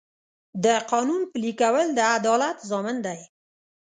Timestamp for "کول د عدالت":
1.61-2.57